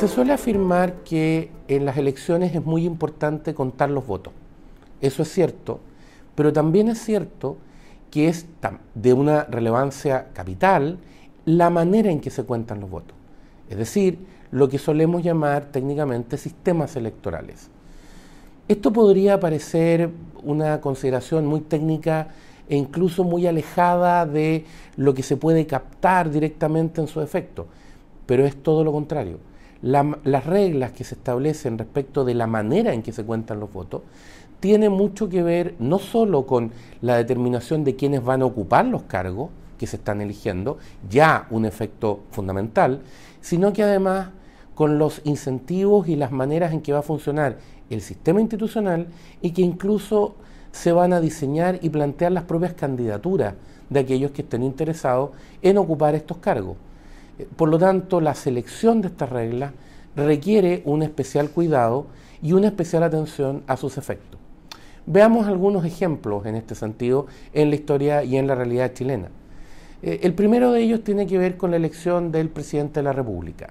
Se 0.00 0.08
suele 0.08 0.32
afirmar 0.32 0.94
que 1.04 1.50
en 1.68 1.84
las 1.84 1.98
elecciones 1.98 2.54
es 2.54 2.64
muy 2.64 2.86
importante 2.86 3.52
contar 3.52 3.90
los 3.90 4.06
votos. 4.06 4.32
Eso 5.02 5.22
es 5.22 5.30
cierto, 5.30 5.80
pero 6.34 6.54
también 6.54 6.88
es 6.88 7.04
cierto 7.04 7.58
que 8.10 8.28
es 8.28 8.46
de 8.94 9.12
una 9.12 9.44
relevancia 9.44 10.28
capital 10.32 10.96
la 11.44 11.68
manera 11.68 12.10
en 12.10 12.20
que 12.20 12.30
se 12.30 12.44
cuentan 12.44 12.80
los 12.80 12.88
votos. 12.88 13.14
Es 13.68 13.76
decir, 13.76 14.18
lo 14.50 14.70
que 14.70 14.78
solemos 14.78 15.22
llamar 15.22 15.66
técnicamente 15.66 16.38
sistemas 16.38 16.96
electorales. 16.96 17.68
Esto 18.68 18.94
podría 18.94 19.38
parecer 19.38 20.08
una 20.42 20.80
consideración 20.80 21.44
muy 21.44 21.60
técnica 21.60 22.28
e 22.70 22.74
incluso 22.74 23.22
muy 23.22 23.46
alejada 23.46 24.24
de 24.24 24.64
lo 24.96 25.12
que 25.12 25.22
se 25.22 25.36
puede 25.36 25.66
captar 25.66 26.30
directamente 26.30 27.02
en 27.02 27.06
su 27.06 27.20
efecto, 27.20 27.66
pero 28.24 28.46
es 28.46 28.56
todo 28.62 28.82
lo 28.82 28.92
contrario. 28.92 29.49
Las 29.82 30.46
reglas 30.46 30.92
que 30.92 31.04
se 31.04 31.14
establecen 31.14 31.78
respecto 31.78 32.24
de 32.24 32.34
la 32.34 32.46
manera 32.46 32.92
en 32.92 33.02
que 33.02 33.12
se 33.12 33.24
cuentan 33.24 33.60
los 33.60 33.72
votos 33.72 34.02
tienen 34.60 34.92
mucho 34.92 35.28
que 35.28 35.42
ver 35.42 35.74
no 35.78 35.98
solo 35.98 36.46
con 36.46 36.72
la 37.00 37.16
determinación 37.16 37.82
de 37.82 37.96
quiénes 37.96 38.22
van 38.22 38.42
a 38.42 38.46
ocupar 38.46 38.84
los 38.84 39.02
cargos 39.04 39.48
que 39.78 39.86
se 39.86 39.96
están 39.96 40.20
eligiendo, 40.20 40.76
ya 41.08 41.46
un 41.50 41.64
efecto 41.64 42.20
fundamental, 42.30 43.00
sino 43.40 43.72
que 43.72 43.82
además 43.82 44.28
con 44.74 44.98
los 44.98 45.22
incentivos 45.24 46.08
y 46.08 46.16
las 46.16 46.30
maneras 46.30 46.72
en 46.72 46.82
que 46.82 46.92
va 46.92 46.98
a 46.98 47.02
funcionar 47.02 47.56
el 47.88 48.02
sistema 48.02 48.40
institucional 48.40 49.08
y 49.40 49.52
que 49.52 49.62
incluso 49.62 50.34
se 50.72 50.92
van 50.92 51.14
a 51.14 51.20
diseñar 51.20 51.78
y 51.82 51.88
plantear 51.88 52.32
las 52.32 52.44
propias 52.44 52.74
candidaturas 52.74 53.54
de 53.88 54.00
aquellos 54.00 54.30
que 54.30 54.42
estén 54.42 54.62
interesados 54.62 55.30
en 55.62 55.78
ocupar 55.78 56.14
estos 56.14 56.36
cargos. 56.36 56.76
Por 57.56 57.68
lo 57.68 57.78
tanto, 57.78 58.20
la 58.20 58.34
selección 58.34 59.00
de 59.00 59.08
estas 59.08 59.30
reglas 59.30 59.72
requiere 60.16 60.82
un 60.84 61.02
especial 61.02 61.50
cuidado 61.50 62.06
y 62.42 62.52
una 62.52 62.68
especial 62.68 63.02
atención 63.02 63.62
a 63.66 63.76
sus 63.76 63.98
efectos. 63.98 64.40
Veamos 65.06 65.46
algunos 65.46 65.84
ejemplos 65.84 66.46
en 66.46 66.56
este 66.56 66.74
sentido 66.74 67.26
en 67.52 67.70
la 67.70 67.76
historia 67.76 68.22
y 68.24 68.36
en 68.36 68.46
la 68.46 68.54
realidad 68.54 68.92
chilena. 68.92 69.28
Eh, 70.02 70.20
el 70.22 70.34
primero 70.34 70.72
de 70.72 70.82
ellos 70.82 71.02
tiene 71.02 71.26
que 71.26 71.38
ver 71.38 71.56
con 71.56 71.70
la 71.70 71.76
elección 71.76 72.32
del 72.32 72.48
presidente 72.48 73.00
de 73.00 73.04
la 73.04 73.12
República. 73.12 73.70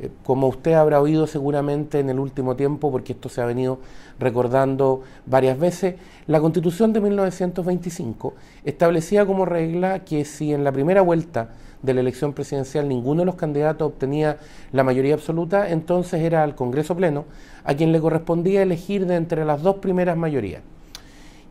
Eh, 0.00 0.10
como 0.24 0.48
usted 0.48 0.72
habrá 0.72 1.00
oído 1.00 1.26
seguramente 1.26 2.00
en 2.00 2.10
el 2.10 2.18
último 2.18 2.56
tiempo, 2.56 2.90
porque 2.90 3.12
esto 3.12 3.28
se 3.28 3.40
ha 3.40 3.46
venido 3.46 3.78
recordando 4.18 5.02
varias 5.26 5.58
veces, 5.58 5.94
la 6.26 6.40
Constitución 6.40 6.92
de 6.92 7.00
1925 7.00 8.34
establecía 8.64 9.24
como 9.26 9.44
regla 9.44 10.04
que 10.04 10.24
si 10.24 10.52
en 10.52 10.64
la 10.64 10.72
primera 10.72 11.02
vuelta 11.02 11.50
de 11.84 11.92
la 11.92 12.00
elección 12.00 12.32
presidencial 12.32 12.88
ninguno 12.88 13.20
de 13.20 13.26
los 13.26 13.34
candidatos 13.34 13.86
obtenía 13.86 14.38
la 14.72 14.84
mayoría 14.84 15.14
absoluta, 15.14 15.68
entonces 15.68 16.22
era 16.22 16.42
al 16.42 16.54
Congreso 16.54 16.96
Pleno 16.96 17.26
a 17.62 17.74
quien 17.74 17.92
le 17.92 18.00
correspondía 18.00 18.62
elegir 18.62 19.06
de 19.06 19.16
entre 19.16 19.44
las 19.44 19.62
dos 19.62 19.76
primeras 19.76 20.16
mayorías. 20.16 20.62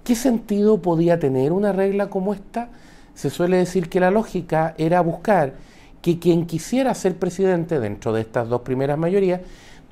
¿Qué 0.04 0.16
sentido 0.16 0.82
podía 0.82 1.20
tener 1.20 1.52
una 1.54 1.72
regla 1.72 2.10
como 2.10 2.34
esta? 2.34 2.70
Se 3.14 3.30
suele 3.30 3.58
decir 3.58 3.90
que 3.90 4.00
la 4.00 4.10
lógica 4.10 4.74
era 4.78 5.02
buscar 5.02 5.54
que 6.02 6.20
quien 6.20 6.48
quisiera 6.48 6.94
ser 6.96 7.16
presidente 7.16 7.80
dentro 7.80 8.12
de 8.12 8.22
estas 8.22 8.50
dos 8.50 8.62
primeras 8.62 8.98
mayorías 8.98 9.42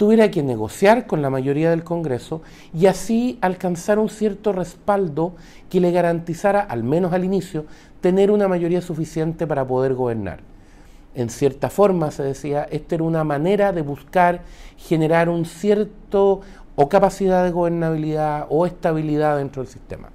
tuviera 0.02 0.31
que 0.31 0.41
negociar 0.41 1.05
con 1.05 1.21
la 1.21 1.30
mayoría 1.30 1.69
del 1.69 1.83
Congreso 1.83 2.41
y 2.73 2.88
así 2.88 3.38
alcanzar 3.39 3.99
un 3.99 4.09
cierto 4.09 4.52
respaldo 4.52 5.35
que 5.69 5.80
le 5.80 5.91
garantizara, 5.91 6.59
al 6.59 6.83
menos 6.83 7.13
al 7.13 7.23
inicio, 7.23 7.66
tener 8.02 8.31
una 8.31 8.47
mayoría 8.47 8.81
suficiente 8.81 9.45
para 9.45 9.63
poder 9.63 9.93
gobernar. 9.93 10.39
En 11.13 11.30
cierta 11.30 11.69
forma, 11.69 12.09
se 12.09 12.23
decía, 12.23 12.63
esta 12.71 12.95
era 12.95 13.03
una 13.03 13.23
manera 13.23 13.73
de 13.73 13.83
buscar 13.83 14.41
generar 14.75 15.30
un 15.30 15.45
cierto 15.45 16.41
o 16.75 16.89
capacidad 16.89 17.43
de 17.43 17.52
gobernabilidad 17.52 18.47
o 18.49 18.65
estabilidad 18.65 19.38
dentro 19.38 19.61
del 19.61 19.71
sistema. 19.71 20.09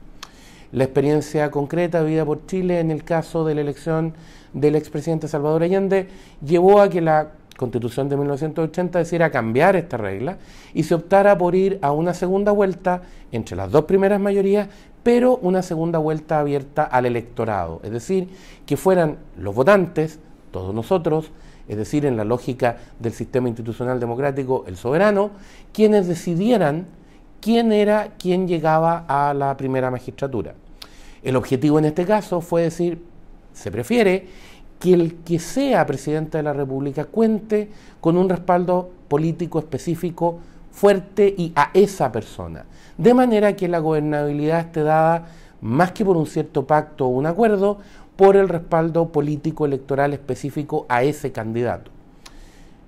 La 0.73 0.83
experiencia 0.83 1.49
concreta 1.53 2.03
vivida 2.03 2.25
por 2.25 2.45
Chile 2.47 2.81
en 2.81 2.91
el 2.91 3.05
caso 3.05 3.45
de 3.45 3.55
la 3.55 3.61
elección 3.61 4.15
del 4.53 4.75
expresidente 4.75 5.29
Salvador 5.29 5.63
Allende 5.63 6.09
llevó 6.45 6.81
a 6.81 6.89
que 6.89 7.01
la 7.01 7.31
Constitución 7.57 8.09
de 8.09 8.17
1980 8.17 8.99
decidiera 8.99 9.31
cambiar 9.31 9.77
esta 9.77 9.97
regla 9.97 10.39
y 10.75 10.83
se 10.83 10.95
optara 10.95 11.37
por 11.39 11.55
ir 11.55 11.79
a 11.83 11.93
una 11.93 12.13
segunda 12.15 12.53
vuelta 12.53 13.03
entre 13.33 13.57
las 13.57 13.71
dos 13.71 13.85
primeras 13.85 14.21
mayorías, 14.21 14.69
pero 15.03 15.37
una 15.37 15.63
segunda 15.63 15.99
vuelta 15.99 16.41
abierta 16.41 16.85
al 16.85 17.07
electorado, 17.07 17.81
es 17.83 17.91
decir, 17.91 18.29
que 18.67 18.77
fueran 18.77 19.19
los 19.39 19.55
votantes, 19.55 20.19
todos 20.51 20.75
nosotros, 20.75 21.31
es 21.69 21.77
decir, 21.77 22.07
en 22.07 22.17
la 22.17 22.25
lógica 22.25 22.77
del 22.99 23.13
sistema 23.13 23.49
institucional 23.49 23.99
democrático, 23.99 24.65
el 24.67 24.77
soberano, 24.77 25.31
quienes 25.73 26.07
decidieran 26.07 26.87
quién 27.41 27.73
era 27.73 28.11
quien 28.19 28.47
llegaba 28.49 29.05
a 29.09 29.33
la 29.35 29.57
primera 29.57 29.91
magistratura. 29.91 30.55
El 31.23 31.37
objetivo 31.37 31.79
en 31.79 31.87
este 31.87 32.05
caso 32.05 32.41
fue 32.41 32.63
decir, 32.63 33.03
se 33.53 33.71
prefiere 33.71 34.29
que 34.79 34.93
el 34.93 35.15
que 35.17 35.39
sea 35.39 35.87
presidente 35.87 36.39
de 36.39 36.45
la 36.45 36.53
República 36.53 37.05
cuente 37.05 37.71
con 38.01 38.17
un 38.17 38.29
respaldo 38.29 38.91
político 39.09 39.59
específico 39.59 40.39
fuerte 40.71 41.35
y 41.37 41.53
a 41.57 41.71
esa 41.73 42.13
persona. 42.13 42.65
De 42.99 43.15
manera 43.15 43.57
que 43.57 43.69
la 43.69 43.79
gobernabilidad 43.79 44.61
esté 44.61 44.83
dada 44.83 45.27
más 45.61 45.93
que 45.93 46.05
por 46.05 46.17
un 46.17 46.27
cierto 46.27 46.67
pacto 46.67 47.07
o 47.07 47.09
un 47.09 47.27
acuerdo, 47.27 47.79
por 48.17 48.37
el 48.37 48.49
respaldo 48.49 49.13
político 49.13 49.67
electoral 49.67 50.13
específico 50.15 50.87
a 50.89 51.03
ese 51.03 51.33
candidato. 51.33 51.91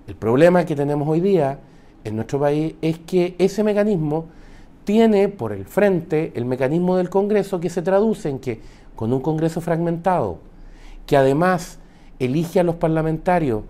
El 0.07 0.15
problema 0.15 0.65
que 0.65 0.75
tenemos 0.75 1.07
hoy 1.07 1.21
día 1.21 1.59
en 2.05 2.17
nuestro 2.17 2.41
país 2.41 2.75
es 2.81 2.99
que 2.99 3.35
ese 3.39 3.63
mecanismo 3.63 4.27
tiene 4.85 5.29
por 5.29 5.53
el 5.53 5.67
frente 5.67 6.33
el 6.35 6.47
mecanismo 6.47 6.97
del 6.97 7.11
Congreso 7.11 7.61
que 7.61 7.69
se 7.69 7.83
traduce 7.83 8.31
en 8.31 8.39
que 8.39 8.61
con 8.97 9.13
un 9.13 9.21
Congreso 9.21 9.61
fragmentado, 9.61 10.39
que 11.09 11.17
además 11.17 11.79
elige 12.19 12.61
a 12.61 12.65
los 12.65 12.75
parlamentarios 12.77 13.63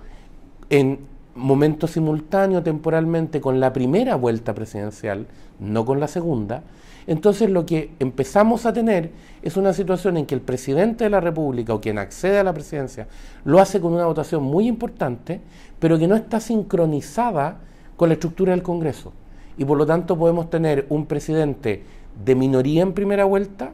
en 0.71 0.99
momento 1.37 1.87
simultáneo 1.87 2.65
temporalmente 2.65 3.41
con 3.41 3.61
la 3.61 3.73
primera 3.73 4.17
vuelta 4.17 4.55
presidencial, 4.55 5.29
no 5.61 5.85
con 5.85 6.01
la 6.01 6.09
segunda, 6.09 6.65
entonces 7.07 7.49
lo 7.49 7.65
que 7.65 7.93
empezamos 8.01 8.67
a 8.67 8.73
tener 8.73 9.13
es 9.41 9.57
una 9.57 9.73
situación 9.73 10.17
en 10.17 10.27
que 10.27 10.35
el 10.35 10.41
presidente 10.41 11.05
de 11.05 11.11
la 11.11 11.21
República 11.21 11.73
o 11.73 11.81
quien 11.81 11.97
accede 11.97 12.41
a 12.41 12.45
la 12.45 12.53
presidencia 12.53 13.07
lo 13.45 13.61
hace 13.61 13.81
con 13.81 13.93
una 13.93 14.07
votación 14.07 14.43
muy 14.43 14.67
importante, 14.67 15.41
pero 15.79 15.97
que 15.97 16.09
no 16.09 16.17
está 16.17 16.41
sincronizada 16.41 17.61
con 17.97 18.09
la 18.09 18.15
estructura 18.15 18.51
del 18.51 18.65
Congreso. 18.65 19.13
Y 19.57 19.65
por 19.65 19.79
lo 19.79 19.87
tanto 19.87 20.19
podemos 20.19 20.51
tener 20.51 20.87
un 20.89 21.07
presidente 21.07 21.85
de 22.25 22.35
minoría 22.35 22.83
en 22.83 22.93
primera 22.95 23.25
vuelta, 23.25 23.71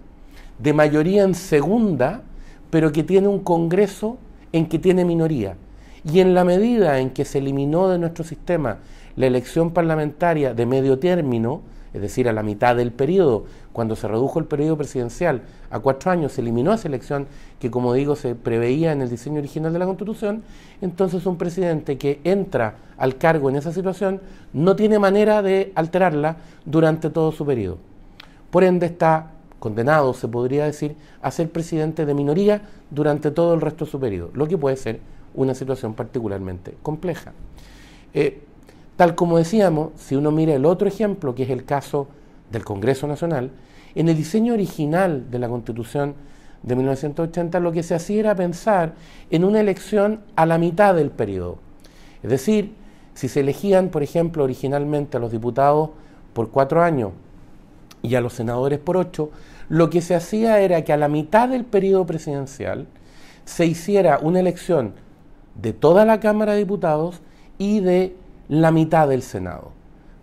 de 0.58 0.72
mayoría 0.74 1.24
en 1.24 1.34
segunda, 1.34 2.22
pero 2.74 2.90
que 2.90 3.04
tiene 3.04 3.28
un 3.28 3.38
Congreso 3.38 4.18
en 4.50 4.66
que 4.66 4.80
tiene 4.80 5.04
minoría. 5.04 5.54
Y 6.02 6.18
en 6.18 6.34
la 6.34 6.42
medida 6.42 6.98
en 6.98 7.10
que 7.10 7.24
se 7.24 7.38
eliminó 7.38 7.88
de 7.88 8.00
nuestro 8.00 8.24
sistema 8.24 8.78
la 9.14 9.28
elección 9.28 9.70
parlamentaria 9.70 10.54
de 10.54 10.66
medio 10.66 10.98
término, 10.98 11.60
es 11.92 12.02
decir, 12.02 12.28
a 12.28 12.32
la 12.32 12.42
mitad 12.42 12.74
del 12.74 12.90
periodo, 12.90 13.44
cuando 13.72 13.94
se 13.94 14.08
redujo 14.08 14.40
el 14.40 14.46
periodo 14.46 14.76
presidencial 14.76 15.42
a 15.70 15.78
cuatro 15.78 16.10
años, 16.10 16.32
se 16.32 16.40
eliminó 16.40 16.74
esa 16.74 16.88
elección 16.88 17.28
que, 17.60 17.70
como 17.70 17.94
digo, 17.94 18.16
se 18.16 18.34
preveía 18.34 18.90
en 18.90 19.02
el 19.02 19.08
diseño 19.08 19.38
original 19.38 19.72
de 19.72 19.78
la 19.78 19.86
Constitución, 19.86 20.42
entonces 20.80 21.26
un 21.26 21.38
presidente 21.38 21.96
que 21.96 22.20
entra 22.24 22.74
al 22.96 23.18
cargo 23.18 23.50
en 23.50 23.54
esa 23.54 23.70
situación 23.70 24.20
no 24.52 24.74
tiene 24.74 24.98
manera 24.98 25.42
de 25.42 25.70
alterarla 25.76 26.38
durante 26.64 27.08
todo 27.08 27.30
su 27.30 27.46
periodo. 27.46 27.78
Por 28.50 28.64
ende, 28.64 28.86
está 28.86 29.30
condenado, 29.58 30.14
se 30.14 30.28
podría 30.28 30.64
decir, 30.64 30.96
a 31.22 31.30
ser 31.30 31.50
presidente 31.50 32.06
de 32.06 32.14
minoría 32.14 32.62
durante 32.90 33.30
todo 33.30 33.54
el 33.54 33.60
resto 33.60 33.84
de 33.84 33.90
su 33.90 34.00
periodo, 34.00 34.30
lo 34.34 34.46
que 34.46 34.58
puede 34.58 34.76
ser 34.76 35.00
una 35.34 35.54
situación 35.54 35.94
particularmente 35.94 36.74
compleja. 36.82 37.32
Eh, 38.12 38.42
tal 38.96 39.14
como 39.14 39.38
decíamos, 39.38 39.90
si 39.96 40.16
uno 40.16 40.30
mira 40.30 40.54
el 40.54 40.64
otro 40.64 40.86
ejemplo, 40.86 41.34
que 41.34 41.44
es 41.44 41.50
el 41.50 41.64
caso 41.64 42.08
del 42.50 42.64
Congreso 42.64 43.06
Nacional, 43.06 43.50
en 43.94 44.08
el 44.08 44.16
diseño 44.16 44.54
original 44.54 45.30
de 45.30 45.38
la 45.38 45.48
Constitución 45.48 46.14
de 46.62 46.76
1980 46.76 47.60
lo 47.60 47.72
que 47.72 47.82
se 47.82 47.94
hacía 47.94 48.20
era 48.20 48.34
pensar 48.34 48.94
en 49.30 49.44
una 49.44 49.60
elección 49.60 50.20
a 50.34 50.46
la 50.46 50.58
mitad 50.58 50.94
del 50.94 51.10
periodo. 51.10 51.58
Es 52.22 52.30
decir, 52.30 52.74
si 53.14 53.28
se 53.28 53.40
elegían, 53.40 53.90
por 53.90 54.02
ejemplo, 54.02 54.44
originalmente 54.44 55.16
a 55.16 55.20
los 55.20 55.30
diputados 55.30 55.90
por 56.32 56.50
cuatro 56.50 56.82
años 56.82 57.12
y 58.04 58.14
a 58.14 58.20
los 58.20 58.34
senadores 58.34 58.78
por 58.78 58.98
ocho, 58.98 59.30
lo 59.70 59.88
que 59.88 60.02
se 60.02 60.14
hacía 60.14 60.60
era 60.60 60.84
que 60.84 60.92
a 60.92 60.98
la 60.98 61.08
mitad 61.08 61.48
del 61.48 61.64
periodo 61.64 62.04
presidencial 62.04 62.86
se 63.46 63.64
hiciera 63.64 64.18
una 64.20 64.40
elección 64.40 64.92
de 65.60 65.72
toda 65.72 66.04
la 66.04 66.20
Cámara 66.20 66.52
de 66.52 66.58
Diputados 66.58 67.22
y 67.56 67.80
de 67.80 68.14
la 68.48 68.70
mitad 68.72 69.08
del 69.08 69.22
Senado. 69.22 69.72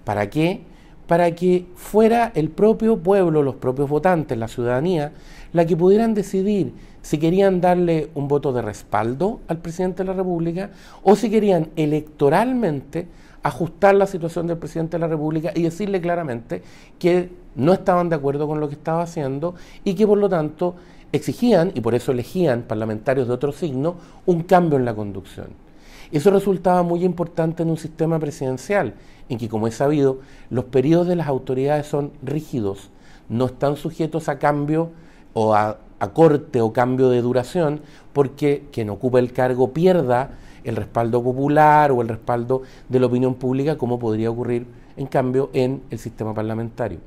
¿Para 0.03 0.29
qué? 0.29 0.61
Para 1.07 1.33
que 1.33 1.65
fuera 1.75 2.31
el 2.35 2.49
propio 2.49 2.99
pueblo, 2.99 3.41
los 3.41 3.55
propios 3.55 3.89
votantes, 3.89 4.37
la 4.37 4.47
ciudadanía, 4.47 5.11
la 5.51 5.65
que 5.65 5.75
pudieran 5.75 6.13
decidir 6.13 6.73
si 7.01 7.17
querían 7.17 7.61
darle 7.61 8.11
un 8.13 8.27
voto 8.27 8.53
de 8.53 8.61
respaldo 8.61 9.39
al 9.47 9.57
presidente 9.57 10.03
de 10.03 10.09
la 10.09 10.13
República 10.13 10.69
o 11.01 11.15
si 11.15 11.31
querían 11.31 11.69
electoralmente 11.75 13.07
ajustar 13.43 13.95
la 13.95 14.05
situación 14.05 14.47
del 14.47 14.57
presidente 14.57 14.97
de 14.97 15.01
la 15.01 15.07
República 15.07 15.51
y 15.55 15.63
decirle 15.63 15.99
claramente 15.99 16.61
que 16.99 17.29
no 17.55 17.73
estaban 17.73 18.09
de 18.09 18.15
acuerdo 18.15 18.47
con 18.47 18.59
lo 18.59 18.67
que 18.69 18.75
estaba 18.75 19.03
haciendo 19.03 19.55
y 19.83 19.95
que 19.95 20.05
por 20.05 20.17
lo 20.17 20.29
tanto 20.29 20.75
exigían, 21.11 21.71
y 21.75 21.81
por 21.81 21.93
eso 21.95 22.11
elegían 22.11 22.63
parlamentarios 22.63 23.27
de 23.27 23.33
otro 23.33 23.51
signo, 23.51 23.95
un 24.25 24.43
cambio 24.43 24.77
en 24.77 24.85
la 24.85 24.93
conducción. 24.93 25.47
Eso 26.11 26.29
resultaba 26.29 26.83
muy 26.83 27.03
importante 27.03 27.63
en 27.63 27.69
un 27.69 27.77
sistema 27.77 28.19
presidencial, 28.19 28.95
en 29.29 29.37
que, 29.37 29.47
como 29.47 29.67
es 29.67 29.75
sabido, 29.75 30.19
los 30.49 30.65
periodos 30.65 31.07
de 31.07 31.15
las 31.15 31.27
autoridades 31.27 31.87
son 31.87 32.11
rígidos, 32.21 32.89
no 33.29 33.45
están 33.45 33.77
sujetos 33.77 34.27
a 34.27 34.39
cambio 34.39 34.89
o 35.33 35.55
a, 35.55 35.77
corte 36.13 36.61
o 36.61 36.73
cambio 36.73 37.09
de 37.09 37.21
duración, 37.21 37.81
porque 38.11 38.63
quien 38.71 38.89
ocupa 38.89 39.19
el 39.19 39.31
cargo 39.31 39.71
pierda 39.71 40.31
el 40.63 40.75
respaldo 40.75 41.23
popular 41.23 41.91
o 41.91 42.01
el 42.01 42.07
respaldo 42.07 42.63
de 42.89 42.99
la 42.99 43.07
opinión 43.07 43.35
pública, 43.35 43.77
como 43.77 43.99
podría 43.99 44.29
ocurrir, 44.29 44.67
en 44.97 45.07
cambio, 45.07 45.49
en 45.53 45.81
el 45.89 45.99
sistema 45.99 46.33
parlamentario. 46.33 46.99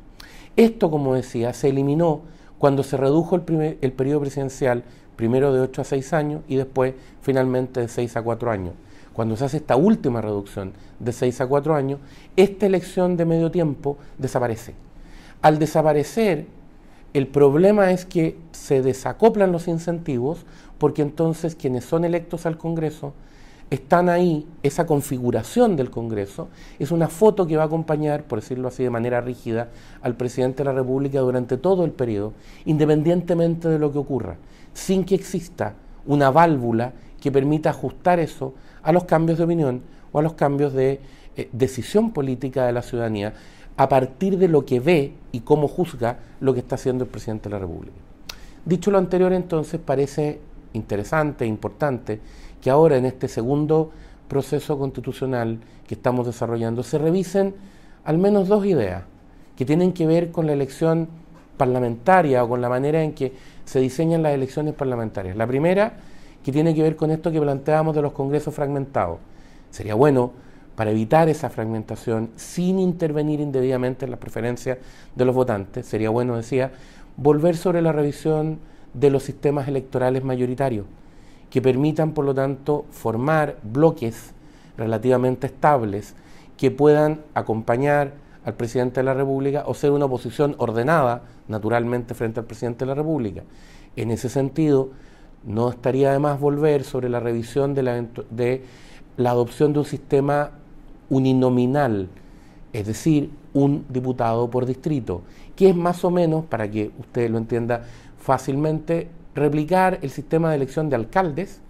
Esto, 0.56 0.91
como 0.91 1.15
decía, 1.15 1.53
se 1.53 1.69
eliminó 1.69 2.23
cuando 2.59 2.83
se 2.83 2.97
redujo 2.97 3.37
el, 3.37 3.43
primer, 3.43 3.79
el 3.81 3.93
periodo 3.93 4.21
presidencial, 4.21 4.85
primero 5.17 5.53
de 5.53 5.61
8 5.61 5.83
a 5.83 5.85
6 5.85 6.12
años 6.12 6.43
y 6.49 6.56
después 6.56 6.95
finalmente 7.23 7.81
de 7.81 7.89
6 7.89 8.17
a 8.17 8.23
4 8.23 8.51
años 8.51 8.75
cuando 9.15 9.37
se 9.37 9.45
hace 9.45 9.56
esta 9.59 9.77
última 9.77 10.21
reducción 10.21 10.73
de 10.99 11.12
6 11.12 11.41
a 11.41 11.47
4 11.47 11.75
años, 11.75 12.01
esta 12.37 12.67
elección 12.67 13.17
de 13.17 13.25
medio 13.25 13.51
tiempo 13.51 13.97
desaparece. 14.19 14.75
Al 15.41 15.59
desaparecer, 15.59 16.47
el 17.15 17.29
problema 17.29 17.93
es 17.93 18.05
que 18.05 18.37
se 18.51 18.83
desacoplan 18.83 19.53
los 19.53 19.69
incentivos 19.69 20.45
porque 20.79 21.03
entonces 21.03 21.55
quienes 21.55 21.85
son 21.85 22.05
electos 22.05 22.45
al 22.45 22.59
Congreso 22.59 23.15
están 23.70 24.08
ahí, 24.08 24.46
esa 24.62 24.87
configuración 24.87 25.76
del 25.76 25.90
Congreso 25.90 26.49
es 26.78 26.90
una 26.90 27.08
foto 27.08 27.46
que 27.46 27.56
va 27.56 27.64
a 27.64 27.66
acompañar, 27.66 28.25
por 28.25 28.40
decirlo 28.40 28.69
así 28.69 28.82
de 28.82 28.90
manera 28.90 29.20
rígida, 29.20 29.69
al 30.02 30.16
presidente 30.16 30.58
de 30.58 30.64
la 30.64 30.72
República 30.72 31.20
durante 31.20 31.56
todo 31.56 31.84
el 31.84 31.90
periodo, 31.90 32.32
independientemente 32.66 33.69
de 33.69 33.78
lo 33.78 33.93
que 33.93 33.99
ocurra, 33.99 34.37
sin 34.72 35.05
que 35.05 35.14
exista 35.14 35.75
una 36.06 36.31
válvula 36.31 36.93
que 37.20 37.32
permita 37.32 37.70
ajustar 37.70 38.20
eso 38.20 38.55
a 38.82 38.93
los 38.93 39.05
cambios 39.05 39.38
de 39.38 39.44
opinión 39.44 39.82
o 40.12 40.19
a 40.19 40.22
los 40.22 40.34
cambios 40.34 40.72
de 40.75 41.00
eh, 41.37 41.49
decisión 41.52 42.12
política 42.12 42.67
de 42.67 42.72
la 42.72 42.82
ciudadanía 42.82 43.32
a 43.76 43.88
partir 43.88 44.38
de 44.38 44.49
lo 44.49 44.64
que 44.64 44.78
ve 44.78 45.14
y 45.32 45.40
cómo 45.40 45.69
juzga 45.69 46.19
lo 46.40 46.55
que 46.55 46.60
está 46.60 46.76
haciendo 46.76 47.05
el 47.05 47.10
presidente 47.10 47.49
de 47.49 47.55
la 47.55 47.58
República. 47.58 47.96
Dicho 48.64 48.90
lo 48.90 48.99
anterior, 48.99 49.32
entonces, 49.32 49.81
parece 49.84 50.40
interesante, 50.75 51.44
e 51.44 51.49
importante, 51.49 52.20
que 52.64 52.70
ahora 52.70 52.96
en 52.96 53.05
este 53.05 53.28
segundo 53.28 53.90
proceso 54.26 54.78
constitucional 54.78 55.58
que 55.87 55.96
estamos 55.96 56.25
desarrollando 56.25 56.82
se 56.82 56.96
revisen 56.96 57.55
al 58.06 58.16
menos 58.16 58.49
dos 58.49 58.64
ideas 58.64 59.02
que 59.55 59.66
tienen 59.66 59.93
que 59.93 60.06
ver 60.06 60.32
con 60.32 60.46
la 60.46 60.55
elección 60.55 61.08
parlamentaria 61.58 62.43
o 62.43 62.49
con 62.49 62.62
la 62.62 62.70
manera 62.70 63.02
en 63.02 63.12
que 63.12 63.34
se 63.66 63.81
diseñan 63.81 64.22
las 64.22 64.32
elecciones 64.32 64.72
parlamentarias. 64.72 65.37
La 65.37 65.46
primera 65.46 65.93
que 66.43 66.52
tiene 66.52 66.75
que 66.75 66.82
ver 66.82 66.96
con 66.96 67.11
esto 67.11 67.31
que 67.31 67.38
planteábamos 67.38 67.94
de 67.94 68.00
los 68.00 68.12
congresos 68.12 68.55
fragmentados. 68.55 69.19
Sería 69.70 69.94
bueno, 69.94 70.32
para 70.75 70.90
evitar 70.90 71.28
esa 71.28 71.50
fragmentación, 71.50 72.31
sin 72.37 72.78
intervenir 72.78 73.40
indebidamente 73.40 74.06
en 74.06 74.10
las 74.10 74.20
preferencias 74.20 74.78
de 75.14 75.25
los 75.26 75.34
votantes, 75.34 75.84
sería 75.84 76.08
bueno, 76.08 76.34
decía, 76.34 76.72
volver 77.19 77.58
sobre 77.58 77.82
la 77.82 77.93
revisión 77.93 78.58
de 78.94 79.10
los 79.10 79.22
sistemas 79.22 79.69
electorales 79.69 80.25
mayoritarios, 80.25 80.87
que 81.55 81.62
permitan, 81.62 82.15
por 82.15 82.25
lo 82.25 82.35
tanto, 82.35 82.85
formar 82.91 83.59
bloques 83.62 84.33
relativamente 84.77 85.47
estables 85.47 86.17
que 86.56 86.73
puedan 86.73 87.21
acompañar 87.33 88.15
al 88.45 88.55
presidente 88.55 88.99
de 88.99 89.05
la 89.05 89.15
República 89.15 89.62
o 89.65 89.73
ser 89.73 89.93
una 89.93 90.06
oposición 90.06 90.56
ordenada, 90.59 91.23
naturalmente, 91.47 92.15
frente 92.15 92.41
al 92.41 92.47
presidente 92.47 92.85
de 92.85 92.87
la 92.89 92.97
República. 92.97 93.45
En 93.95 94.11
ese 94.11 94.29
sentido, 94.29 94.91
no 95.45 95.71
estaría 95.71 96.11
de 96.11 96.19
más 96.19 96.41
volver 96.41 96.83
sobre 96.83 97.09
la 97.09 97.21
revisión 97.21 97.73
de 97.73 97.85
la, 97.85 98.05
de 98.31 98.65
la 99.17 99.31
adopción 99.31 99.73
de 99.73 99.79
un 99.79 99.85
sistema 99.85 100.51
uninominal, 101.09 102.09
es 102.73 102.85
decir, 102.85 103.31
un 103.53 103.85
diputado 103.89 104.51
por 104.51 104.67
distrito, 104.67 105.23
que 105.55 105.69
es 105.69 105.77
más 105.77 106.05
o 106.05 106.11
menos, 106.11 106.47
para 106.47 106.69
que 106.69 106.91
usted 106.99 107.31
lo 107.31 107.39
entienda 107.39 107.85
fácilmente, 108.19 109.06
replicar 109.34 109.98
el 110.02 110.10
sistema 110.10 110.50
de 110.50 110.56
elección 110.56 110.88
de 110.90 110.96
alcaldes, 110.96 111.60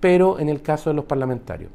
pero 0.00 0.38
en 0.38 0.48
el 0.48 0.62
caso 0.62 0.90
de 0.90 0.94
los 0.94 1.04
parlamentarios. 1.04 1.70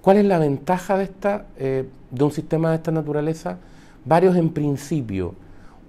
¿Cuál 0.00 0.18
es 0.18 0.24
la 0.24 0.38
ventaja 0.38 0.96
de, 0.96 1.04
esta, 1.04 1.46
eh, 1.58 1.88
de 2.10 2.24
un 2.24 2.32
sistema 2.32 2.70
de 2.70 2.76
esta 2.76 2.90
naturaleza? 2.90 3.58
Varios 4.04 4.36
en 4.36 4.50
principio. 4.50 5.34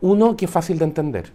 Uno, 0.01 0.35
que 0.35 0.45
es 0.45 0.51
fácil 0.51 0.77
de 0.77 0.85
entender 0.85 1.31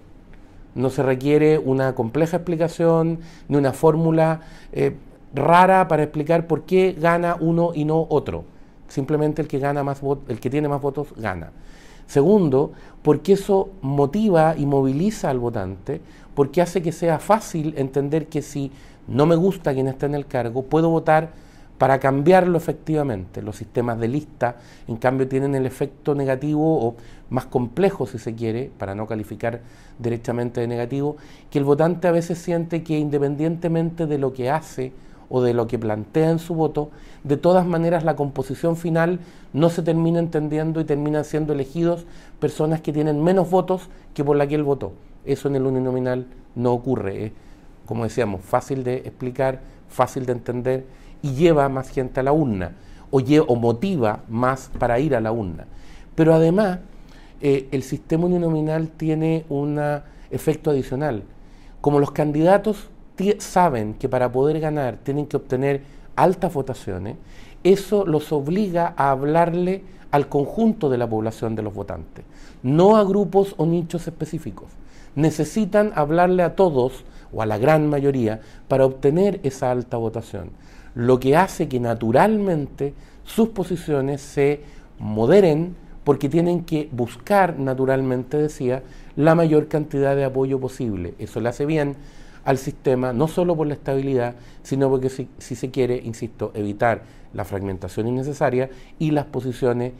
no 0.78 0.90
se 0.90 1.02
requiere 1.02 1.58
una 1.58 1.94
compleja 1.94 2.36
explicación 2.36 3.18
ni 3.48 3.56
una 3.56 3.72
fórmula 3.72 4.40
eh, 4.72 4.94
rara 5.34 5.88
para 5.88 6.04
explicar 6.04 6.46
por 6.46 6.62
qué 6.62 6.96
gana 6.98 7.36
uno 7.38 7.72
y 7.74 7.84
no 7.84 8.06
otro. 8.08 8.44
Simplemente 8.86 9.42
el 9.42 9.48
que 9.48 9.58
gana 9.58 9.82
más 9.82 10.00
el 10.28 10.40
que 10.40 10.48
tiene 10.48 10.68
más 10.68 10.80
votos 10.80 11.08
gana. 11.16 11.50
Segundo, 12.06 12.72
porque 13.02 13.34
eso 13.34 13.70
motiva 13.82 14.54
y 14.56 14.66
moviliza 14.66 15.28
al 15.28 15.40
votante, 15.40 16.00
porque 16.38 16.62
hace 16.62 16.82
que 16.82 16.92
sea 16.92 17.18
fácil 17.18 17.74
entender 17.76 18.28
que 18.28 18.42
si 18.42 18.70
no 19.08 19.26
me 19.26 19.34
gusta 19.34 19.74
quien 19.74 19.88
está 19.88 20.06
en 20.06 20.14
el 20.14 20.24
cargo, 20.24 20.62
puedo 20.62 20.88
votar 20.88 21.30
para 21.78 21.98
cambiarlo 21.98 22.56
efectivamente. 22.56 23.42
Los 23.42 23.56
sistemas 23.56 23.98
de 23.98 24.06
lista, 24.06 24.54
en 24.86 24.98
cambio, 24.98 25.26
tienen 25.26 25.56
el 25.56 25.66
efecto 25.66 26.14
negativo 26.14 26.86
o 26.86 26.94
más 27.28 27.46
complejo, 27.46 28.06
si 28.06 28.20
se 28.20 28.36
quiere, 28.36 28.70
para 28.78 28.94
no 28.94 29.08
calificar 29.08 29.62
directamente 29.98 30.60
de 30.60 30.68
negativo, 30.68 31.16
que 31.50 31.58
el 31.58 31.64
votante 31.64 32.06
a 32.06 32.12
veces 32.12 32.38
siente 32.38 32.84
que 32.84 32.96
independientemente 32.96 34.06
de 34.06 34.18
lo 34.18 34.32
que 34.32 34.48
hace 34.48 34.92
o 35.28 35.42
de 35.42 35.54
lo 35.54 35.66
que 35.66 35.76
plantea 35.76 36.30
en 36.30 36.38
su 36.38 36.54
voto, 36.54 36.92
de 37.24 37.36
todas 37.36 37.66
maneras 37.66 38.04
la 38.04 38.14
composición 38.14 38.76
final 38.76 39.18
no 39.52 39.70
se 39.70 39.82
termina 39.82 40.20
entendiendo 40.20 40.80
y 40.80 40.84
terminan 40.84 41.24
siendo 41.24 41.52
elegidos 41.52 42.06
personas 42.38 42.80
que 42.80 42.92
tienen 42.92 43.24
menos 43.24 43.50
votos 43.50 43.90
que 44.14 44.22
por 44.22 44.36
la 44.36 44.46
que 44.46 44.54
él 44.54 44.62
votó. 44.62 44.92
Eso 45.28 45.48
en 45.48 45.56
el 45.56 45.66
uninominal 45.66 46.26
no 46.54 46.72
ocurre. 46.72 47.32
como 47.86 48.04
decíamos, 48.04 48.42
fácil 48.42 48.84
de 48.84 48.96
explicar, 48.96 49.60
fácil 49.88 50.26
de 50.26 50.32
entender 50.32 50.84
y 51.22 51.34
lleva 51.34 51.68
más 51.70 51.88
gente 51.88 52.20
a 52.20 52.22
la 52.22 52.32
urna 52.32 52.72
o, 53.10 53.18
o 53.20 53.56
motiva 53.56 54.20
más 54.28 54.70
para 54.78 54.98
ir 55.00 55.14
a 55.14 55.20
la 55.20 55.32
urna. 55.32 55.66
Pero 56.14 56.34
además, 56.34 56.80
eh, 57.40 57.68
el 57.70 57.82
sistema 57.82 58.26
uninominal 58.26 58.88
tiene 58.88 59.44
un 59.48 59.80
efecto 60.30 60.70
adicional. 60.70 61.22
Como 61.80 62.00
los 62.00 62.10
candidatos 62.10 62.88
saben 63.38 63.94
que 63.94 64.08
para 64.08 64.30
poder 64.30 64.60
ganar 64.60 64.96
tienen 64.96 65.26
que 65.26 65.36
obtener 65.36 65.82
altas 66.16 66.52
votaciones, 66.52 67.16
eso 67.64 68.04
los 68.06 68.32
obliga 68.32 68.94
a 68.96 69.10
hablarle 69.10 69.82
al 70.10 70.28
conjunto 70.28 70.88
de 70.88 70.98
la 70.98 71.08
población 71.08 71.54
de 71.54 71.62
los 71.62 71.74
votantes, 71.74 72.24
no 72.62 72.96
a 72.96 73.04
grupos 73.04 73.54
o 73.56 73.66
nichos 73.66 74.06
específicos. 74.06 74.68
Necesitan 75.14 75.92
hablarle 75.94 76.42
a 76.42 76.56
todos 76.56 77.04
o 77.32 77.42
a 77.42 77.46
la 77.46 77.58
gran 77.58 77.88
mayoría 77.88 78.40
para 78.68 78.86
obtener 78.86 79.40
esa 79.42 79.70
alta 79.70 79.96
votación 79.96 80.50
lo 80.98 81.20
que 81.20 81.36
hace 81.36 81.68
que 81.68 81.78
naturalmente 81.78 82.92
sus 83.22 83.50
posiciones 83.50 84.20
se 84.20 84.62
moderen 84.98 85.76
porque 86.02 86.28
tienen 86.28 86.64
que 86.64 86.88
buscar 86.90 87.56
naturalmente, 87.56 88.36
decía, 88.36 88.82
la 89.14 89.36
mayor 89.36 89.68
cantidad 89.68 90.16
de 90.16 90.24
apoyo 90.24 90.58
posible. 90.58 91.14
Eso 91.20 91.38
le 91.40 91.50
hace 91.50 91.66
bien 91.66 91.94
al 92.44 92.58
sistema, 92.58 93.12
no 93.12 93.28
solo 93.28 93.54
por 93.54 93.68
la 93.68 93.74
estabilidad, 93.74 94.34
sino 94.64 94.90
porque 94.90 95.08
si, 95.08 95.28
se 95.38 95.70
quiere, 95.70 96.02
insisto, 96.02 96.50
evitar 96.54 97.02
la 97.32 97.44
fragmentación 97.44 98.08
innecesaria 98.08 98.68
y 98.98 99.12
las 99.12 99.26
posiciones 99.26 99.92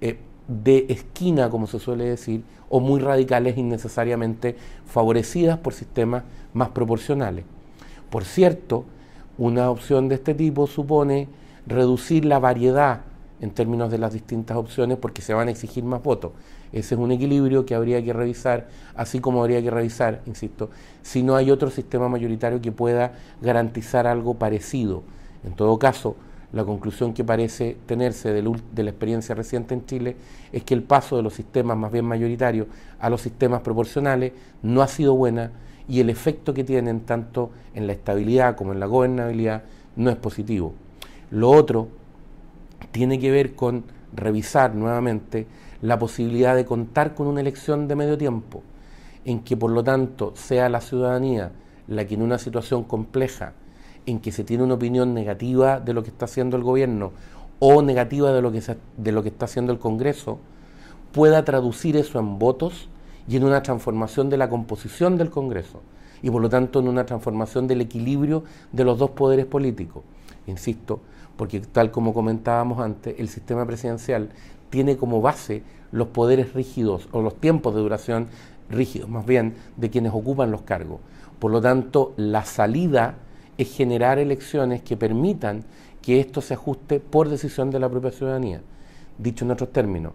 eh, 0.00 0.16
de 0.48 0.86
esquina, 0.88 1.50
como 1.50 1.66
se 1.66 1.78
suele 1.78 2.04
decir, 2.04 2.42
o 2.68 2.80
muy 2.80 3.00
radicales 3.00 3.56
innecesariamente 3.56 4.56
favorecidas 4.86 5.58
por 5.58 5.74
sistemas 5.74 6.24
más 6.52 6.70
proporcionales. 6.70 7.44
Por 8.10 8.24
cierto, 8.24 8.84
una 9.38 9.70
opción 9.70 10.08
de 10.08 10.16
este 10.16 10.34
tipo 10.34 10.66
supone 10.66 11.28
reducir 11.66 12.24
la 12.24 12.38
variedad 12.38 13.02
en 13.40 13.50
términos 13.50 13.90
de 13.90 13.98
las 13.98 14.12
distintas 14.12 14.56
opciones 14.56 14.98
porque 14.98 15.22
se 15.22 15.34
van 15.34 15.48
a 15.48 15.50
exigir 15.50 15.84
más 15.84 16.02
votos. 16.02 16.32
Ese 16.72 16.94
es 16.94 17.00
un 17.00 17.12
equilibrio 17.12 17.66
que 17.66 17.74
habría 17.74 18.02
que 18.02 18.12
revisar, 18.12 18.68
así 18.94 19.20
como 19.20 19.40
habría 19.40 19.62
que 19.62 19.70
revisar, 19.70 20.22
insisto, 20.26 20.70
si 21.02 21.22
no 21.22 21.36
hay 21.36 21.50
otro 21.50 21.70
sistema 21.70 22.08
mayoritario 22.08 22.60
que 22.60 22.72
pueda 22.72 23.12
garantizar 23.40 24.06
algo 24.06 24.34
parecido. 24.34 25.02
En 25.44 25.54
todo 25.54 25.78
caso, 25.78 26.16
la 26.56 26.64
conclusión 26.64 27.12
que 27.12 27.22
parece 27.22 27.76
tenerse 27.84 28.32
de, 28.32 28.42
la 28.42 28.90
experiencia 28.90 29.34
reciente 29.34 29.74
en 29.74 29.84
Chile 29.84 30.16
es 30.52 30.64
que 30.64 30.72
el 30.72 30.82
paso 30.82 31.16
de 31.16 31.22
los 31.22 31.34
sistemas 31.34 31.76
más 31.76 31.92
bien 31.92 32.06
mayoritarios 32.06 32.66
a 32.98 33.10
los 33.10 33.20
sistemas 33.20 33.60
proporcionales 33.60 34.32
no 34.62 34.80
ha 34.80 34.88
sido 34.88 35.14
buena 35.14 35.52
y 35.86 36.00
el 36.00 36.08
efecto 36.08 36.54
que 36.54 36.64
tienen 36.64 37.00
tanto 37.00 37.50
en 37.74 37.86
la 37.86 37.92
estabilidad 37.92 38.56
como 38.56 38.72
en 38.72 38.80
la 38.80 38.86
gobernabilidad 38.86 39.64
no 39.96 40.08
es 40.08 40.16
positivo. 40.16 40.72
Lo 41.30 41.50
otro 41.50 41.88
tiene 42.90 43.18
que 43.18 43.30
ver 43.30 43.54
con 43.54 43.84
revisar 44.14 44.74
nuevamente 44.74 45.46
la 45.82 45.98
posibilidad 45.98 46.56
de 46.56 46.64
contar 46.64 47.14
con 47.14 47.26
una 47.26 47.42
elección 47.42 47.86
de 47.86 47.96
medio 47.96 48.16
tiempo, 48.16 48.62
en 49.26 49.40
que 49.40 49.58
por 49.58 49.70
lo 49.70 49.84
tanto 49.84 50.32
sea 50.34 50.70
la 50.70 50.80
ciudadanía 50.80 51.52
la 51.86 52.06
que 52.06 52.14
en 52.14 52.22
una 52.22 52.38
situación 52.38 52.82
compleja, 52.84 53.52
en 54.06 54.20
que 54.20 54.32
se 54.32 54.44
tiene 54.44 54.64
una 54.64 54.74
opinión 54.74 55.12
negativa 55.14 55.80
de 55.80 55.92
lo 55.92 56.02
que 56.02 56.10
está 56.10 56.24
haciendo 56.24 56.56
el 56.56 56.62
gobierno 56.62 57.12
o 57.58 57.82
negativa 57.82 58.32
de 58.32 58.42
lo 58.42 58.52
que, 58.52 58.62
de 58.96 59.12
lo 59.12 59.22
que 59.22 59.28
está 59.28 59.46
haciendo 59.46 59.72
el 59.72 59.78
Congreso, 59.78 60.38
pueda 61.12 61.44
traducir 61.44 61.96
eso 61.96 62.18
en 62.18 62.38
votos 62.38 62.88
y 63.28 63.36
en 63.36 63.44
una 63.44 63.62
transformación 63.62 64.30
de 64.30 64.36
la 64.36 64.48
composición 64.48 65.16
del 65.16 65.30
Congreso 65.30 65.80
y 66.22 66.30
por 66.30 66.42
lo 66.42 66.48
tanto 66.48 66.80
en 66.80 66.88
una 66.88 67.06
transformación 67.06 67.66
del 67.66 67.80
equilibrio 67.80 68.44
de 68.72 68.84
los 68.84 68.98
dos 68.98 69.10
poderes 69.10 69.46
políticos. 69.46 70.02
Insisto, 70.46 71.00
porque 71.36 71.60
tal 71.60 71.90
como 71.90 72.14
comentábamos 72.14 72.80
antes, 72.80 73.14
el 73.18 73.28
sistema 73.28 73.66
presidencial 73.66 74.30
tiene 74.70 74.96
como 74.96 75.20
base 75.20 75.62
los 75.92 76.08
poderes 76.08 76.52
rígidos 76.54 77.08
o 77.12 77.22
los 77.22 77.36
tiempos 77.36 77.74
de 77.74 77.80
duración 77.80 78.28
rígidos, 78.68 79.08
más 79.08 79.26
bien, 79.26 79.54
de 79.76 79.90
quienes 79.90 80.12
ocupan 80.12 80.50
los 80.50 80.62
cargos. 80.62 81.00
Por 81.38 81.50
lo 81.50 81.60
tanto, 81.60 82.14
la 82.16 82.44
salida 82.44 83.16
es 83.58 83.74
generar 83.74 84.18
elecciones 84.18 84.82
que 84.82 84.96
permitan 84.96 85.64
que 86.02 86.20
esto 86.20 86.40
se 86.40 86.54
ajuste 86.54 87.00
por 87.00 87.28
decisión 87.28 87.70
de 87.70 87.80
la 87.80 87.88
propia 87.88 88.12
ciudadanía. 88.12 88.60
Dicho 89.18 89.44
en 89.44 89.50
otros 89.50 89.72
términos, 89.72 90.12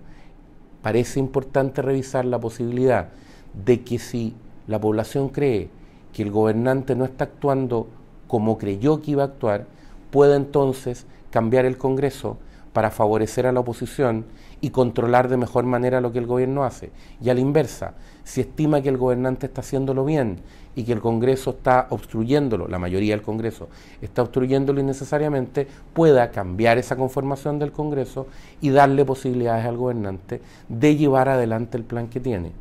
parece 0.81 1.19
importante 1.19 1.81
revisar 1.81 2.25
la 2.25 2.39
posibilidad 2.39 3.10
de 3.53 3.81
que 3.81 4.00
si 4.00 4.33
la 4.67 4.79
población 4.79 5.29
cree 5.29 5.69
que 6.13 6.24
el 6.24 6.31
gobernante 6.31 6.95
no 6.95 7.05
está 7.05 7.25
actuando 7.25 7.88
como 8.27 8.57
creyó 8.57 9.01
que 9.01 9.12
iba 9.12 9.24
a 9.24 9.27
actuar, 9.27 9.65
pueda 10.12 10.36
entonces 10.36 11.05
cambiar 11.31 11.65
el 11.65 11.77
Congreso 11.77 12.38
para 12.74 12.91
favorecer 12.91 13.45
a 13.48 13.51
la 13.51 13.60
oposición 13.60 14.25
y 14.62 14.70
controlar 14.70 15.27
de 15.27 15.38
mejor 15.38 15.65
manera 15.65 16.00
lo 16.00 16.12
que 16.12 16.20
el 16.20 16.27
gobierno 16.27 16.63
hace. 16.63 16.91
Y 17.20 17.30
a 17.30 17.34
la 17.34 17.39
inversa, 17.39 17.96
si 18.24 18.41
estima 18.41 18.82
que 18.82 18.89
el 18.89 18.98
gobernante 18.98 19.48
está 19.48 19.62
haciéndolo 19.62 20.06
bien 20.06 20.38
y 20.75 20.84
que 20.84 20.94
el 20.94 21.01
Congreso 21.01 21.50
está 21.50 21.88
obstruyéndolo, 21.89 22.68
la 22.68 22.80
mayoría 22.80 23.13
del 23.13 23.24
Congreso 23.24 23.68
está 24.01 24.22
obstruyéndolo 24.22 24.80
innecesariamente, 24.80 25.68
pueda 25.94 26.30
cambiar 26.32 26.77
esa 26.77 26.96
conformación 26.96 27.60
del 27.60 27.72
Congreso 27.72 28.27
y 28.62 28.70
darle 28.70 29.03
posibilidades 29.03 29.65
al 29.65 29.77
gobernante 29.77 30.41
de 30.70 30.96
llevar 30.96 31.27
adelante 31.27 31.77
el 31.77 31.84
plan 31.84 32.08
que 32.08 32.20
tiene. 32.20 32.51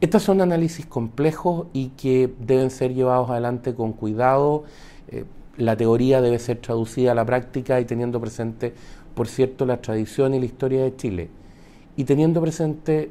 Estos 0.00 0.24
son 0.24 0.42
análisis 0.42 0.84
complejos 0.84 1.68
y 1.72 1.88
que 1.90 2.30
deben 2.38 2.70
ser 2.70 2.92
llevados 2.92 3.30
adelante 3.30 3.74
con 3.74 3.94
cuidado. 3.94 4.64
Eh, 5.08 5.24
la 5.56 5.74
teoría 5.74 6.20
debe 6.20 6.38
ser 6.38 6.58
traducida 6.58 7.12
a 7.12 7.14
la 7.14 7.24
práctica 7.24 7.80
y 7.80 7.86
teniendo 7.86 8.20
presente, 8.20 8.74
por 9.16 9.28
cierto, 9.28 9.64
la 9.64 9.80
tradición 9.80 10.34
y 10.34 10.38
la 10.38 10.44
historia 10.44 10.84
de 10.84 10.94
Chile. 10.94 11.30
Y 11.96 12.04
teniendo 12.04 12.42
presente 12.42 13.10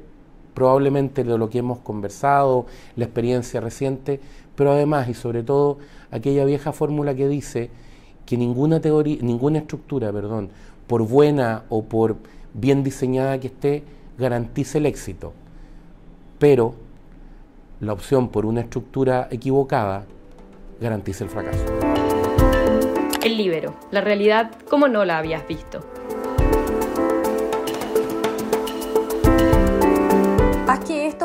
probablemente 0.54 1.24
de 1.24 1.36
lo 1.36 1.50
que 1.50 1.58
hemos 1.58 1.80
conversado, 1.80 2.68
la 2.96 3.06
experiencia 3.06 3.60
reciente, 3.60 4.20
pero 4.56 4.72
además 4.72 5.10
y 5.10 5.16
sobre 5.16 5.42
todo 5.42 5.80
aquella 6.12 6.46
vieja 6.46 6.74
fórmula 6.74 7.16
que 7.16 7.28
dice 7.28 7.72
que 8.28 8.38
ninguna 8.38 8.80
teoría, 8.80 9.18
ninguna 9.22 9.58
estructura, 9.58 10.14
perdón, 10.14 10.50
por 10.86 11.08
buena 11.08 11.64
o 11.70 11.84
por 11.84 12.18
bien 12.54 12.84
diseñada 12.84 13.40
que 13.40 13.48
esté, 13.48 13.84
garantice 14.20 14.78
el 14.78 14.86
éxito. 14.86 15.34
Pero 16.38 16.76
la 17.80 17.94
opción 17.94 18.30
por 18.30 18.46
una 18.46 18.62
estructura 18.62 19.28
equivocada 19.32 20.06
garantiza 20.80 21.24
el 21.24 21.32
fracaso. 21.32 21.66
El 23.24 23.38
libero, 23.38 23.74
la 23.90 24.02
realidad 24.02 24.52
como 24.70 24.88
no 24.88 25.04
la 25.04 25.18
habías 25.18 25.48
visto. 25.48 25.95